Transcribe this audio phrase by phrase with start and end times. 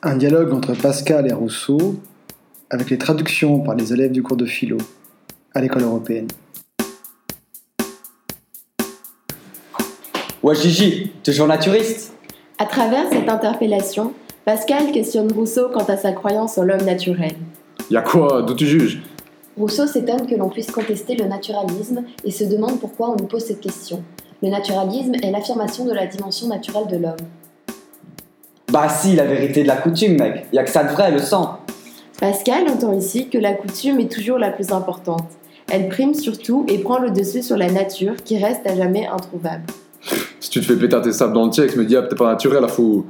[0.00, 1.96] Un dialogue entre Pascal et Rousseau,
[2.70, 4.78] avec les traductions par les élèves du cours de philo
[5.54, 6.28] à l'école européenne.
[10.40, 12.12] Ouais Gigi, toujours naturiste
[12.58, 14.12] À travers cette interpellation,
[14.44, 17.32] Pascal questionne Rousseau quant à sa croyance en l'homme naturel.
[17.90, 19.02] Y a quoi D'où tu juges?
[19.56, 23.46] Rousseau s'étonne que l'on puisse contester le naturalisme et se demande pourquoi on nous pose
[23.46, 24.04] cette question.
[24.44, 27.16] Le naturalisme est l'affirmation de la dimension naturelle de l'homme.
[28.70, 30.46] Bah si, la vérité de la coutume, mec.
[30.52, 31.58] Y a que ça de vrai, le sang.
[32.20, 35.28] Pascal entend ici que la coutume est toujours la plus importante.
[35.70, 39.64] Elle prime surtout et prend le dessus sur la nature qui reste à jamais introuvable.
[40.40, 42.26] Si tu te fais péter tes sables dans le texte, me dis, ah, t'es pas
[42.26, 43.06] naturel, la fou.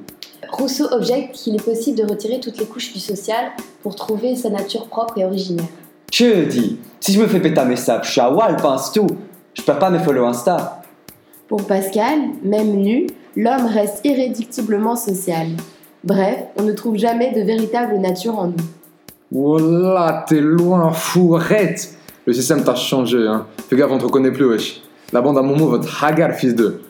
[0.51, 3.51] Rousseau objecte qu'il est possible de retirer toutes les couches du social
[3.83, 5.67] pour trouver sa nature propre et originaire.
[6.13, 9.07] Je dis, si je me fais péter mes sables, je suis à Wall, pince tout.
[9.55, 10.83] Je perds pas mes follow Insta.
[11.49, 13.07] Pour Pascal, même nu,
[13.39, 15.47] l'homme reste irréductiblement social.
[16.03, 18.57] Bref, on ne trouve jamais de véritable nature en nous.
[19.31, 23.47] Voilà, t'es loin, fou, arrête Le système t'a changé, hein.
[23.69, 24.83] Fais gaffe, on te reconnaît plus, wesh.
[25.13, 26.81] La bande à Momo va te hagar, fils de.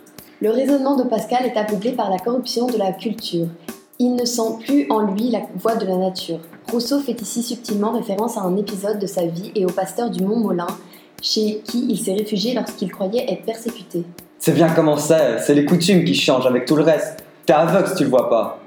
[0.41, 3.49] Le raisonnement de Pascal est aveuglé par la corruption de la culture.
[3.99, 6.39] Il ne sent plus en lui la voix de la nature.
[6.73, 10.25] Rousseau fait ici subtilement référence à un épisode de sa vie et au pasteur du
[10.25, 10.69] Mont Molin,
[11.21, 14.05] chez qui il s'est réfugié lorsqu'il croyait être persécuté.
[14.41, 17.25] C'est bien comment c'est, c'est les coutumes qui changent avec tout le reste.
[17.45, 18.61] T'es aveugle si tu le vois pas.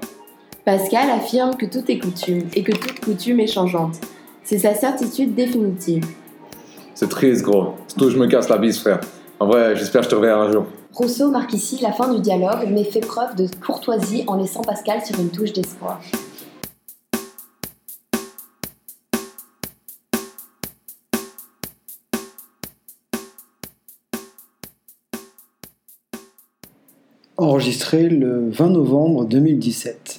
[0.64, 3.96] Pascal affirme que tout est coutume et que toute coutume est changeante.
[4.44, 6.04] C'est sa certitude définitive.
[6.94, 7.74] C'est triste, gros.
[7.88, 9.00] Surtout, je me casse la bise, frère.
[9.40, 10.66] En vrai, j'espère que je te reverrai un jour.
[10.92, 15.00] Rousseau marque ici la fin du dialogue, mais fait preuve de courtoisie en laissant Pascal
[15.04, 16.00] sur une touche d'espoir.
[27.42, 30.11] Enregistré le 20 novembre 2017.